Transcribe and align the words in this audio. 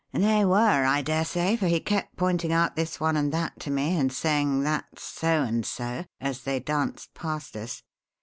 "They 0.13 0.43
were, 0.43 0.57
I 0.83 1.03
dare 1.03 1.23
say, 1.25 1.55
for 1.55 1.67
he 1.67 1.79
kept 1.79 2.15
pointing 2.17 2.51
out 2.51 2.75
this 2.75 2.99
one 2.99 3.15
and 3.15 3.31
that 3.33 3.59
to 3.59 3.69
me 3.69 3.95
and 3.95 4.11
saying, 4.11 4.61
'That's 4.63 5.03
so 5.03 5.43
and 5.43 5.63
so!' 5.63 6.05
as 6.19 6.41
they 6.41 6.59
danced 6.59 7.13
past 7.13 7.55
us. 7.55 7.83